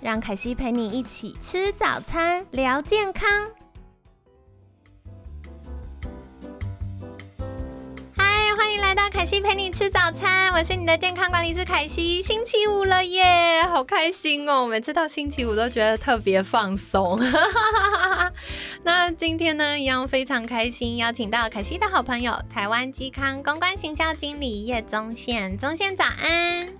[0.00, 3.28] 让凯西陪你一起吃早餐，聊健康。
[8.16, 12.22] 嗨，欢迎来到凯西陪你吃早餐，我是你的健康管理师凯西。
[12.22, 14.66] 星期五了耶，好开心哦！
[14.66, 17.20] 每次到星期五都觉得特别放松。
[18.84, 25.58] 那今天呢，一样非常开心，邀请到凯西的好朋友，台湾基康公关行销经理叶宗宪。
[25.58, 26.77] 宗宪早安。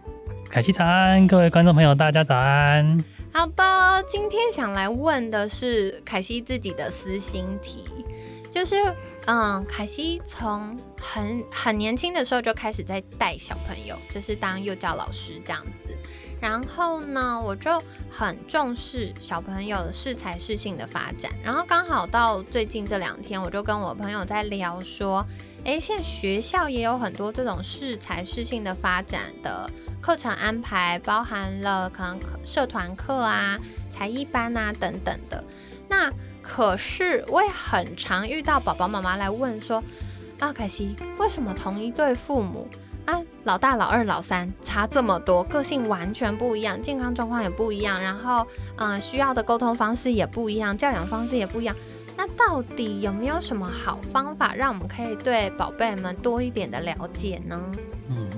[0.51, 3.05] 凯西早安，各位观众朋友，大家早安。
[3.30, 7.85] 好的，今天想来问的是凯西自己的私心题，
[8.51, 8.74] 就是
[9.26, 15.95] 嗯，凯西从很很年轻的时候就开始在带小朋友，就是当幼教老师这样子。
[16.41, 21.30] 然后呢，我就很重视小朋友的适才适性的发展。
[21.45, 25.26] 然后刚好到最近这两天，我就跟我朋友在聊说，
[25.69, 29.71] 诶，现在学校也有很多这种适才适性的发展的。
[30.01, 33.59] 课程安排包含了可能社团课啊、
[33.91, 35.45] 才艺班啊等等的。
[35.87, 36.10] 那
[36.41, 39.85] 可是我也很常遇到宝宝妈妈来问说
[40.41, 42.66] ：“啊，凯西，为什么同一对父母
[43.05, 51.77] 啊，老大、老二、老三差这么多，个性完全不一样，健康状况也不一样，然后嗯，需要的沟通方式也不一样，教养方式也不一样。
[52.19, 57.59] 那到底有没有什么好方法，让我们可以对宝贝们多一点的了解呢？”
[58.10, 58.29] 嗯。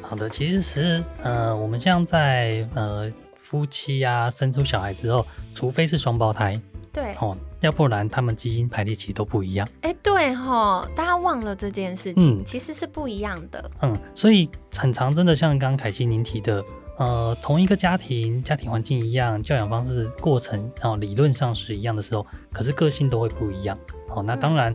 [0.00, 6.60] 好的，其实是呃，我们像在呃夫妻啊生出小孩之后，除非是双胞胎，
[6.92, 9.68] 对，哦，要不然他们基因排列其实都不一样。
[9.80, 13.68] 哎，对哈，大家忘了这件事情，其实是不一样的。
[13.82, 16.64] 嗯，所以很长，真的像刚凯西您提的，
[16.96, 23.78] 呃，同一个家庭，家庭环境一样，教养方式、过程，然后理论上是一样的时候，可是个性都会不一样。
[24.08, 24.74] 哦，那当然，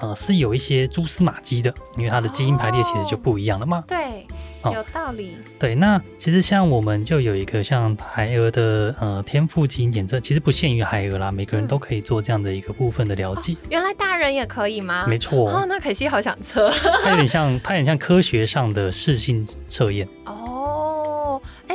[0.00, 3.84] 呃，是有一些蛛丝马迹的，因为它的基因排列其实就不一样了嘛。
[3.86, 4.26] 对。
[4.72, 5.38] 有道理。
[5.58, 13.56] 对，那其实像我们就有一个像孩儿的呃天赋基因检测，其实不限于孩儿啦，每个人都可以做这样的一个部分的了解。
[13.70, 15.04] 原来大人也可以吗？
[15.08, 15.50] 没错。
[15.50, 16.70] 哦，那可惜好想测。
[17.02, 20.06] 它有点像，它有点像科学上的适性测验。
[20.26, 20.41] 哦，哎，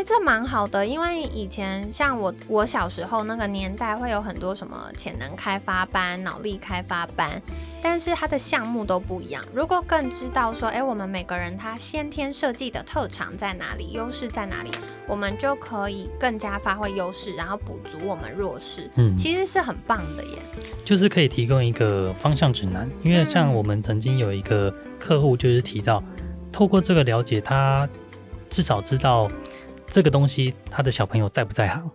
[0.07, 7.41] 这蛮好的，因为以前像我我小时候那个年代，会有很多什么潜能开发班、脑力开发班。
[7.83, 9.43] 但是它的项目都不一样。
[9.53, 14.71] 如果更知道说，哎，我们每个人他先天设计的特长在哪里，优势在哪里，
[15.07, 18.89] 我们就可以更加发挥优势，然后补足我们弱势。
[18.95, 20.39] 嗯，其实是很棒的耶。
[20.83, 26.01] 就是可以提供一个方向指南，因为像我们曾经有一个客户就是提到，
[26.51, 27.87] 透过这个了解，他
[28.49, 29.29] 至少知道
[29.87, 31.89] 这个东西他的小朋友在不在行。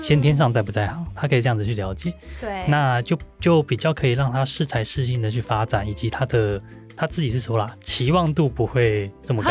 [0.00, 6.60] 先天上在不在行，他可以这样子去了解，对，那就就比较可以让他适才适性的去发展，以及他的
[6.96, 9.50] 他自己是说啦，期望度不会这么高，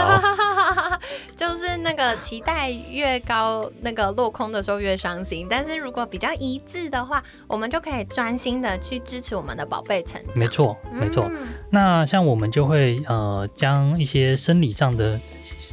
[1.38, 5.48] 就是那个期待越高，那个落空的时候越伤心。
[5.50, 10.34] 但是如果比较一致的话，我们就可以专心的去支持我们的宝贝成长。
[10.36, 11.32] 没错，没错。
[11.70, 15.18] 那像我们就会呃将一些生理上的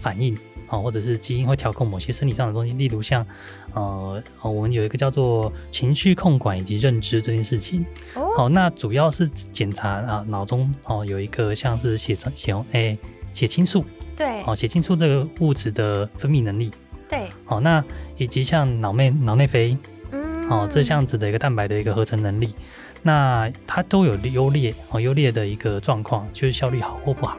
[0.00, 3.26] 反应啊，或者是基因会调控某些身体上的东西，例如像。
[3.74, 7.84] 呃，我们有一个叫做情绪控管以及认知这件事情。
[8.14, 12.96] 哦，好，那主要是检查啊，脑中哦有一个像是血清血红哎
[13.32, 13.84] 血清素，
[14.16, 16.72] 对，哦血清素这个物质的分泌能力，
[17.08, 17.84] 对，好，那
[18.16, 19.76] 以及像脑内脑内啡，
[20.10, 22.54] 嗯，哦这样子的一个蛋白的一个合成能力，
[23.02, 27.38] 那它都有优劣哦优劣的一个状况，就是效率好或不好。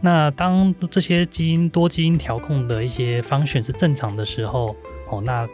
[0.00, 4.76] 那当这些基因多基因调控的一些方选是正常的时候。
[5.08, 5.48] 哦，那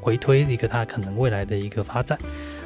[0.00, 2.18] 回推一个它可能未来的一个发展，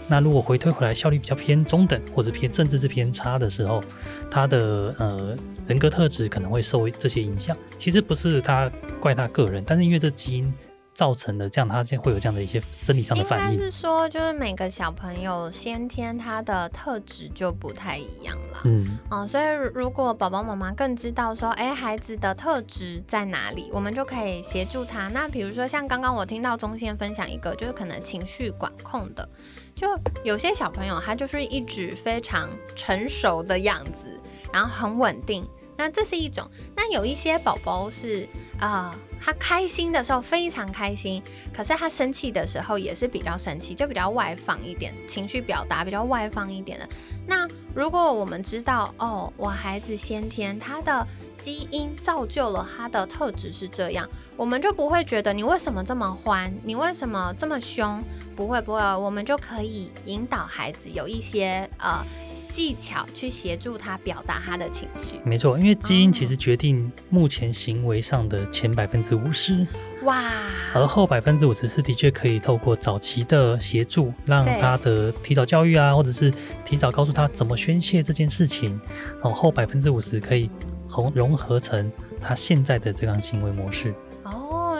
[0.06, 3.82] 那如果回推回来效率比较偏中等或者偏政治是偏差的时候，
[4.30, 5.36] 他的呃
[5.66, 7.56] 人格特质可能会受这些影响。
[7.76, 8.70] 其实不是他
[9.00, 10.54] 怪他个人，但是因为这基因。
[10.94, 13.54] 造成的这样，他现在会有这样的一些生理上的反应。
[13.54, 18.60] 应该是说，就是每个小朋友先天他的特质就不太一样了。
[18.64, 19.44] 嗯，哦，所以
[19.74, 25.08] 如果宝宝妈妈更知道说，哎，孩子的特质在哪里，我们就可以协助他。
[25.08, 29.26] 那比如说像刚刚我听到中线分享一个，就是可能情绪管控的，
[29.74, 29.88] 就
[30.22, 34.20] 有些小朋友他就是一直非常成熟的样子，
[34.52, 35.46] 然后很稳定。
[35.74, 36.48] 那这是一种。
[36.76, 38.28] 那有一些宝宝是
[38.62, 41.20] 啊，他开心的时候非常开心，
[41.52, 46.88] 可是他生气的时候也是比较生气，就比较外放一点，情绪表达比较外放一点的。
[47.26, 47.44] 那
[47.74, 51.04] 如果我们知道哦，我孩子先天他的
[51.42, 58.00] 基因造就了他的特质是这样，我们就不会觉得你为什么这么欢，你为什么这么凶？
[58.36, 62.02] 不会不会，我们就可以引导孩子有一些呃
[62.50, 65.20] 技巧去协助他表达他的情绪。
[65.24, 69.66] 没错，因为基因其实决定目前行为上的前百分之五十，
[70.04, 70.32] 哇，
[70.72, 76.32] 而后百分之五十是的确可以透过早期的协助，让他的提早教育啊，或者是
[76.64, 78.80] 提早告诉他怎么宣泄这件事情，
[79.14, 80.48] 然后后百分之五十可以
[80.92, 81.90] 融融合成
[82.20, 83.94] 他现在的这样行为模式。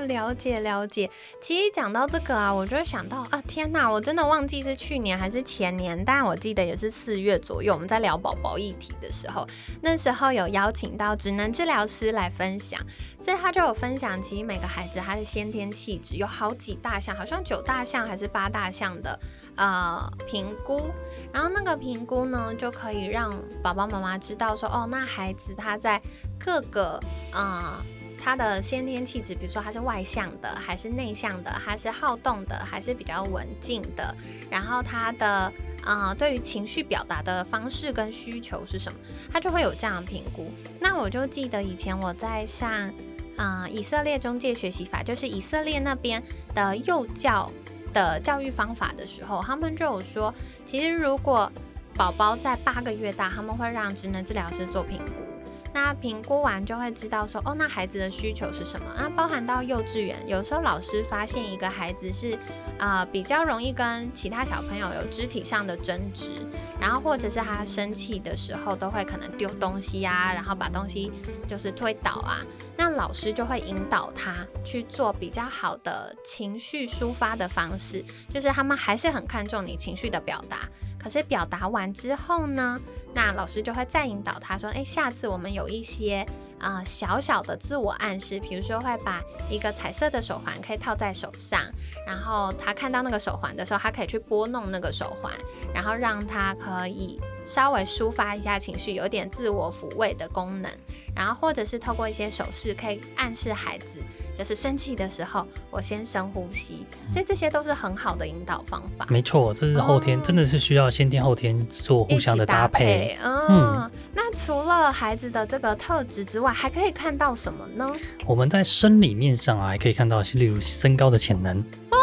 [0.07, 1.11] 了解了解，
[1.41, 9.47] 其实讲到这个啊，我就想到啊，天哪，我真的忘记是去年还是前年，但我记得也是四月左右，我们在聊宝宝议题的时候，
[9.81, 12.81] 那时候有邀请到职能治疗师来分享，
[13.19, 19.19] 所以他就有分享，其实每个孩子他的先天气质有好几大项，好像九大项还是八大项的
[19.57, 20.91] 呃评估，
[21.33, 23.33] 然后那个评估呢，就可以让
[23.63, 26.01] 宝宝妈妈知道说，哦，那孩子他在
[26.39, 27.01] 各个
[27.33, 27.83] 啊。
[28.23, 34.15] 他的先天气质，比如说他是外向的，还是内向的，还是好动的，还是比较文静的。
[34.49, 35.53] 然后他的
[35.85, 38.99] 啊，对于情绪表达的方式跟需求是什么，
[39.33, 40.53] 他就会有这样的评估。
[40.79, 42.89] 那我就记得以前我在上
[43.37, 46.23] 啊以色列中介学习法，就是以色列那边
[46.55, 47.51] 的幼教
[47.93, 50.33] 的教育方法的时候，他们就有说，
[50.65, 51.51] 其实如果
[51.97, 55.32] 宝宝在八个月大，他们会让职能治疗师做评估。
[55.73, 58.87] 那评估完就会知道说，哦，那孩子的需求是什么？
[58.97, 62.39] 那包含到幼稚园，有时候老师发现一个孩子是，
[62.79, 66.31] 呃，比较容易跟其他小朋友有肢体上的争执，
[66.79, 71.11] 然后或者是他生气的时候都会可能丢东西啊，然后把东西
[71.49, 72.45] 就是推倒啊，
[72.77, 80.69] 那老师就会引导他去做比较好的情绪抒发的方式，就是他们还是很看重你情绪的表达。
[81.03, 82.81] 可是表达完之后呢，
[83.15, 86.25] 那老师就会再引导他说：“诶，下次我们有一些
[86.59, 89.21] 啊小小的自我暗示，比如说会把
[89.51, 91.61] 一个彩色的手环可以套在手上，
[92.07, 95.33] 然后他看到那个手环的时候，他可以去拨弄那个手环，
[95.75, 100.71] 然后让他可以稍微抒发一下情绪，有点自我抚慰的功能，
[101.15, 103.99] 然后或者是透过一些手势可以暗示孩子。”
[104.39, 109.07] 就是生气的时候，我先深呼吸，所以这些都是很好的引导方法。
[109.11, 113.17] 没错，这是后天，真的是需要先天后天做互相的搭配。
[113.23, 117.87] 嗯，那除了孩子的这个特质之外，还可以看到什么呢？
[118.27, 121.59] 我们在生理面上啊，还可以看到，例如身高的潜能。
[121.91, 121.99] 哇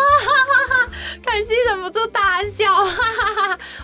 [1.24, 2.66] 凯西忍不住大笑，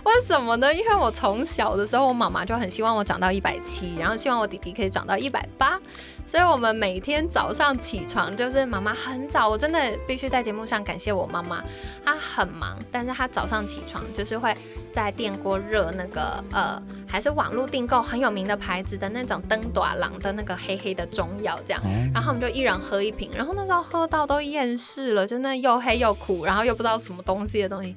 [0.06, 0.74] 为什么呢？
[0.74, 5.80] 因为我从小的时候，我妈妈就很希望我长到一百七，然后希望我弟弟可以长到一百八，
[6.26, 11.64] 所以我们每天早上起床就是妈妈很早，我真的必须在节目上感谢我妈妈，
[12.06, 14.56] 她很忙，但是她早上起床就是会。
[14.96, 27.94] 在电锅热那个呃，还是网络订购很有名的牌子的那种灯短郎的那个黑黑的中药，这样，然后我们就一人喝一瓶，然后那时候喝到都厌世了，真的又黑又苦，然后又不知道什么东西的东西。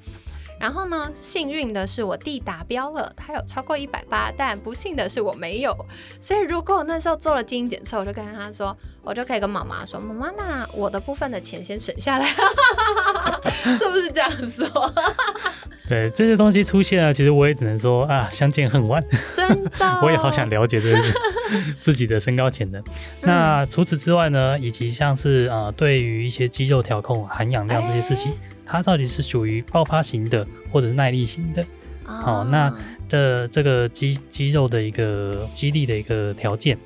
[0.60, 5.74] 然后呢，幸运的是我弟达标了，他有超过一百八，但不幸的是我没有。
[6.20, 12.26] 所以如果我那时候做了基因检测，我就跟他说，我就可以跟妈妈说，妈妈，那我的部分的钱先省下来，
[13.78, 14.66] 是不是这样说？
[15.88, 19.02] 对这些东西出现了，其实我也只能说啊，相见恨晚。
[19.34, 19.70] 真的，
[20.02, 21.02] 我也好想了解这个
[21.80, 22.82] 自己的身高潜能。
[23.22, 28.32] 那除此之外呢，以及像是呃，对于一些肌肉调控、含氧量这些事情，
[28.66, 31.64] 它到底是属于爆发型的，或者是耐力型的？
[32.04, 32.72] 好，那
[33.08, 36.76] 这这个肌肌肉的一个肌力的一个条件。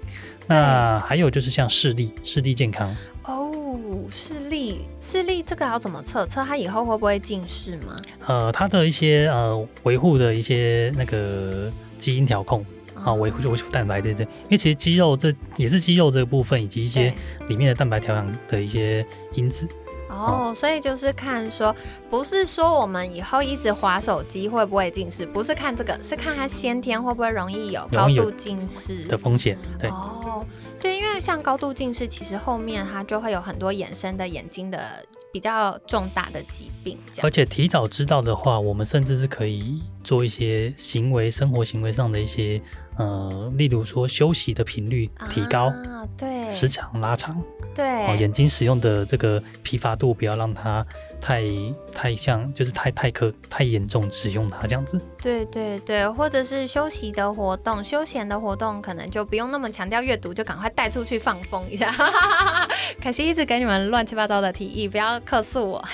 [0.49, 2.95] 那还有就是像视力，视力健康。
[4.11, 6.27] 视力，视力这个要怎么测？
[6.27, 7.97] 测它以后会不会近视吗？
[8.27, 17.13] 呃，它的一些呃维护的一些那个基因调控啊，维护就维护蛋白对对，因为其实肌肉这也是肌肉这个部分，以及一些
[17.49, 19.67] 里面的蛋白调养的一些因子。
[20.13, 21.75] 哦，所以就是看说，
[22.11, 29.59] 不是说我们以后一直划手机会不会近视，不是看这个，是看他先天会不会容易有高度近视的风险。
[29.79, 29.89] 对。
[29.91, 30.47] 哦。
[30.81, 34.81] 对，因为像高度近视，其实后面它就会有很多衍生的眼睛的
[35.33, 36.99] 比较重大的疾病。
[37.23, 42.61] 而且提早知道的话，我们甚至是可以做一些行为、生活行为上的一些，
[42.97, 47.41] 呃，例如说休息的频率提高，啊对，时长拉长，
[47.73, 50.85] 对，眼睛使用的这个疲乏度不要让它
[51.21, 51.45] 太
[51.93, 55.01] 太像，就是太太可太严重使用它这样子。
[55.21, 61.95] 对对对，或者是休息的活动、休闲的活动，可能就不用那么强调阅读，就赶快带出去放风一下。
[63.01, 65.83] 可惜一直给你们乱七八糟的提议，不要客诉我。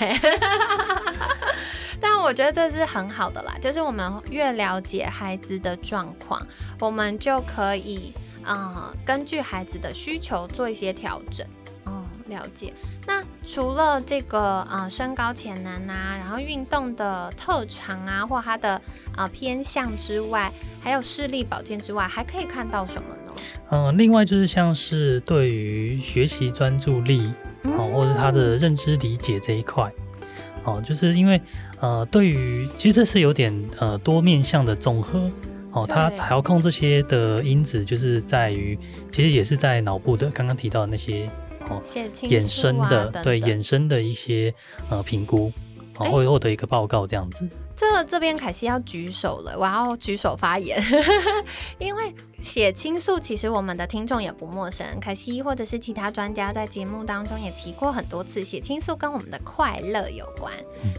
[2.01, 6.41] 但我觉得这是很好的啦，就是我们越了解孩子的状况，
[6.79, 8.13] 我们就可以
[8.43, 11.45] 呃根据孩子的需求做一些调整。
[12.29, 12.73] 哦，了解。
[13.07, 18.81] 那除了这个呃身高潜能啊，然后运动的特长啊，或他的
[19.17, 23.41] 呃偏向之外，还有视力保健之外，还可以看到什么呢？
[23.71, 27.31] 嗯，另外就是像是对于学习专注力，
[27.63, 29.91] 哦，或者他的认知理解这一块。
[30.65, 31.41] 哦，就是因为，
[31.79, 35.31] 呃，对于其实这是有点呃多面向的综合
[35.71, 38.77] 哦，它调控这些的因子，就是在于
[39.09, 41.29] 其实也是在脑部的刚刚提到的那些
[41.69, 41.81] 哦
[42.23, 44.53] 衍生的对衍生的一些
[44.89, 45.51] 呃评估，
[45.97, 47.47] 哦会获得一个报告这样子。
[47.75, 50.83] 这这边凯西要举手了，我要举手发言，
[51.79, 60.53] 因为血清素其实我们的听众也不陌生，可惜或者是其他专家在节目当中也提过很多次，血清素跟我们的快乐有关。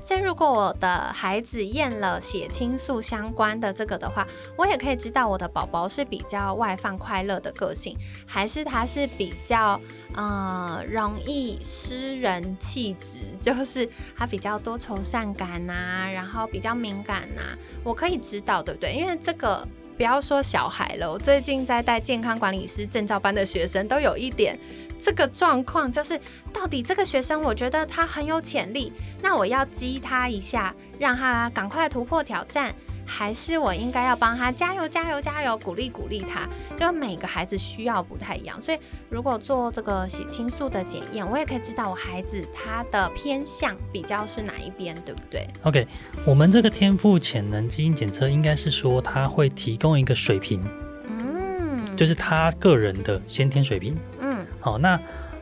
[0.04, 9.80] 所以如果我的孩子验了血清素相关的这个的话，我也可以知道我的宝宝是比较外放快乐的个性，还是他是比较
[10.14, 16.70] 呃容易失人气质，就是他比较多愁善感呐，然后比较。
[16.80, 17.42] 敏感呐，
[17.84, 18.94] 我可以知道，对不对？
[18.94, 19.68] 因为这个
[20.00, 24.58] 不要说小孩了，我最近在带健康管理师证照班的学生，都有一点
[25.04, 26.18] 这个状况，就是
[26.54, 28.90] 到底这个学生，我觉得他很有潜力，
[29.20, 32.74] 那我要激他一下，让他赶快突破挑战。
[33.10, 36.48] 还是我应该要帮他加油加油加油，鼓励鼓励他。
[36.76, 45.86] 就每个孩子需要不太一样，所以如果做这个血清素的检验，我也可以知道我孩子他的偏向比较是哪一边，对不对？OK，
[46.24, 50.64] 我们这个天赋潜能基因检测应该是说他会提供一个水平，
[51.06, 54.98] 嗯，就是他个人的先天水平，嗯，好，那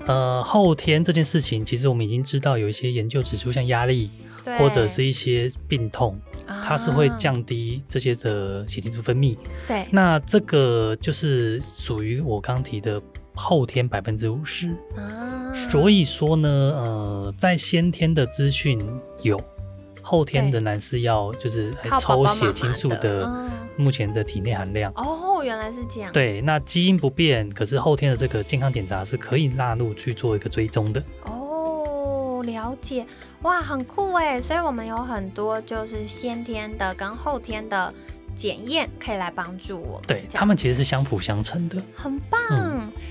[0.09, 4.11] 呃后天这件事情，其实我们已经知道有一些研究指出，像压力
[4.59, 6.19] 或者是一些病痛。
[6.65, 9.37] 它是会降低这些的血清素分泌，
[9.67, 13.01] 对，那这个就是属于我刚提的
[13.35, 14.71] 后天百分之五十。
[14.97, 15.53] 啊。
[15.71, 18.81] 所以说呢，呃，在先天的资讯
[19.21, 19.39] 有，
[20.01, 23.31] 后天仍然是要就是抽血清素的
[23.77, 24.91] 目前的体内含量。
[24.97, 26.13] 哦，原来是这样。
[26.13, 31.03] 对，那基因不变，可是后天的这个健康检查是可以纳入去做一个追踪的。
[31.25, 33.07] 哦，了解。
[33.43, 34.41] 哇，很酷哎！
[34.41, 37.93] 所以我们有很多就是先天的跟后天的
[38.39, 40.01] 检验可以来帮助我。
[40.07, 42.41] 对，他们其实是相辅相成的，很棒。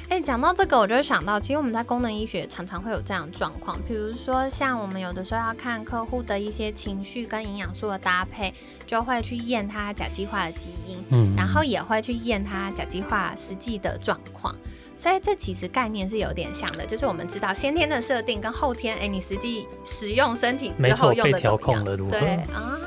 [0.08, 8.54] 哎，讲到这个，我就想到，其实我们在功能医学常常会有这样的状况，比如说像我们有的时候要看客户的一些情绪跟营养素的搭配，
[8.86, 14.56] 就会去验他甲基化的基因，嗯，然后也会去验他甲基化实际的状况。
[14.96, 21.86] 所以这其实概念是有点像的，就是我们知道先天的设定跟后天，哎，你实际使用身体之后用的怎么样？
[22.10, 22.80] 对啊，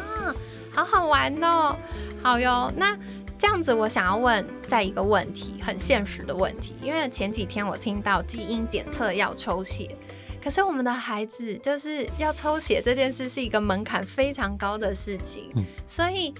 [0.84, 1.76] 好好玩哦，
[2.22, 2.72] 好哟。
[2.74, 2.96] 那
[3.38, 9.94] 这样子，我想要问再一个问题，很现实的问题，因为前几天我听到基因检测要抽血，
[10.42, 15.52] 可是我们的孩子就是要抽血这件事是一个门槛非常高的事情，
[15.84, 16.32] 所以。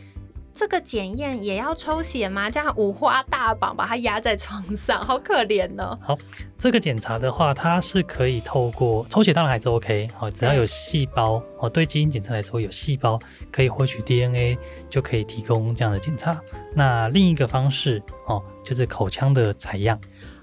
[0.54, 2.50] 这个检验也要抽血吗？
[2.50, 5.98] 这样五花大绑把它压在床上，好可怜呢。
[6.02, 6.18] 好，
[6.58, 10.08] 这个检查的话，它是可以透过抽血，当然还是 OK。
[10.14, 13.18] 好，只要有细胞哦，对基因检测来说，有细胞
[13.50, 16.38] 可以获取 DNA，就可以提供这样的检查。
[16.74, 19.98] 那另一个方式哦，就是口腔的采样。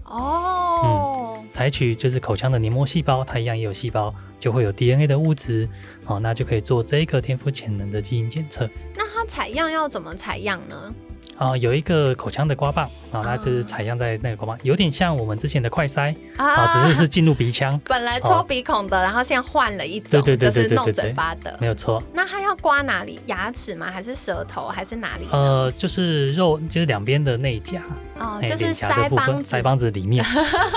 [0.05, 5.67] 哦，嗯，采取就是口腔的黏膜细胞，它一样也有细胞，就会有 DNA 的物质。
[6.05, 8.67] 哦，那就可以做这个天赋潜能的基因检测。
[8.95, 10.93] 那采样要怎么采样呢？
[11.37, 17.79] 啊，有一个口腔的刮棒啊，那就是采样在那个刮棒，有点像我们之前的快塞啊，只是是进入鼻腔。
[17.85, 22.01] 本来抽鼻孔的，然后现在换了一种，就是弄嘴巴的，没有错。
[22.11, 23.19] 那它要刮哪里？
[23.27, 23.91] 牙齿吗？
[23.91, 24.67] 还是舌头？
[24.67, 25.27] 还是哪里？
[25.31, 27.83] 呃，就是肉，就是两边的内颊。
[28.17, 30.25] 哦，就是腮帮子，腮帮子里面，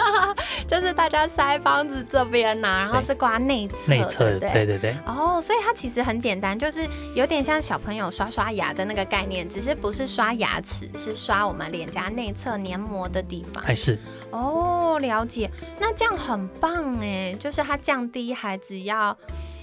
[0.69, 4.95] 就是大家腮帮子这边呐，然后是刮内侧，内侧，对对对。
[5.07, 10.50] 哦，所以它其实很简单，就是有点像小朋友刷刷牙的那个概念，只是不是刷牙。
[10.51, 13.97] 牙齿是刷我们脸颊内侧黏膜的地方，还是
[14.31, 15.49] 哦，了解。
[15.79, 19.17] 那这样很棒哎，就是它降低孩子要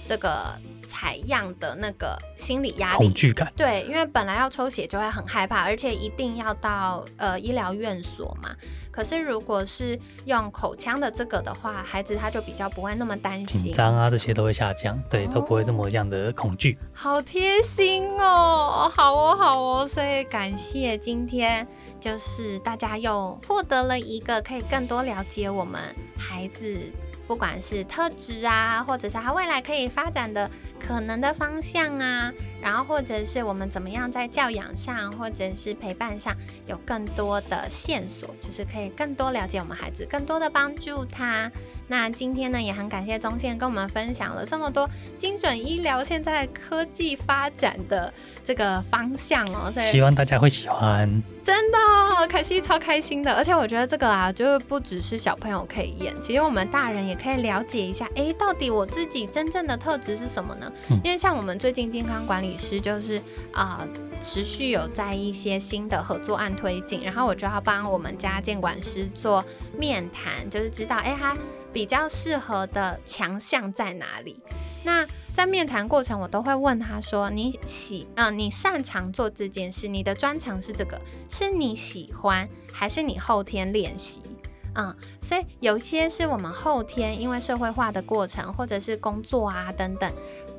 [0.08, 0.58] 这个。
[0.90, 8.48] 采样的那个心理压力、恐惧感，对，因为本来要抽血就会很害怕，而且一定要到呃医疗院所嘛。
[8.90, 16.78] 可是如果是用口腔的这个的话，孩子他就比较不会那么担心，紧张啊这些都会下降，对，都不会这么样的恐惧。
[16.94, 21.68] 好贴心哦，好哦，好哦，所以感谢今天
[22.00, 25.78] 就是大家又获得了一个可以更多了解我们
[26.16, 26.90] 孩子。
[27.28, 32.32] 不管是特质啊，或者是他未来可以发展的可能的方向啊，
[32.62, 36.34] 然后或者是我们怎么样在教养上，或者是陪伴上
[36.66, 41.52] 有更多的线索，就是可以更多了解我们孩子，更多的帮助他。
[41.88, 48.12] 那今天呢，也很感谢宗宪跟我们分享了这么多精准医疗现在科技发展的
[48.44, 51.22] 这个方向哦，希望大家会喜欢。
[51.42, 51.78] 真的，
[52.28, 60.70] 凯西超开心的，而且我觉得这个啊，就是不只是小朋友可以演，其实我们大人也可以了解一下，哎，到底我自己真正的特质是什么呢？
[61.02, 63.18] 因为像我们最近健康管理师就是
[63.50, 63.82] 啊，
[64.20, 69.42] 持续有在一些新的合作案推进，然后我就要帮我们家监管师做
[69.78, 71.34] 面谈，就是知道哎他。
[71.78, 74.40] 比较适合的强项在哪里？
[74.82, 84.20] 那在面谈过程，我都会问他说：“你喜，嗯，你擅长做这件事，你的专长是这个，是你喜欢，还是你后天练习？
[84.74, 84.92] 嗯，
[85.22, 90.12] 所以有些是我们后天因为社会化的过程，或者是工作啊等等。”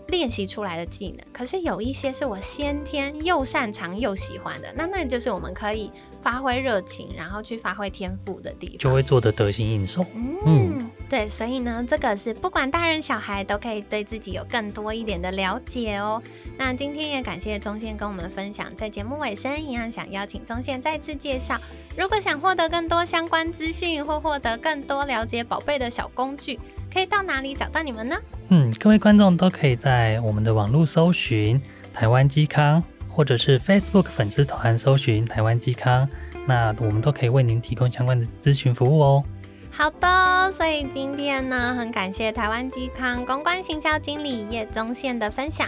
[0.07, 10.03] 练习出来的技能，可是有一些是我先天又擅长又喜欢的，那那就是我们可以发挥热情，然后去发挥天赋的地方，就会做得得心应手。
[10.47, 16.21] 嗯，对，所以呢，这个是不管大人小孩都可以对自己有更多一点的了解哦。
[16.55, 21.59] 那今天也感谢宗宪跟我们分享，在节目尾声一样想邀请宗宪再次介绍，
[21.97, 26.59] 如果想获得更多相关资讯或获得更多了解宝贝的小工具。
[26.91, 28.15] 可以到哪里找到你们呢？
[28.47, 31.61] 嗯，各位观众都可以在我们的网络搜寻
[31.93, 36.09] 台湾基康，或者是 Facebook 粉丝团搜寻台湾基康，
[36.47, 39.23] 那我们都可以为您提供相关的咨询服务哦。
[39.71, 45.67] 好的，所以今天呢，很感谢台湾基康公关行销经理叶宗宪的分享。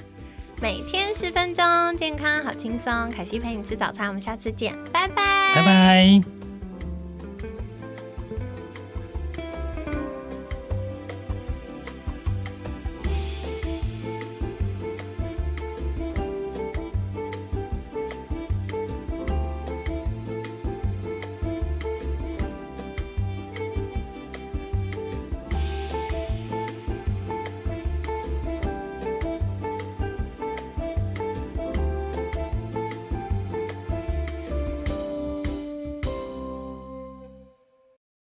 [0.62, 1.66] 每天十分钟，
[1.98, 6.41] 健康好轻松，凯西陪你吃早餐，我们下次见，拜拜，拜拜。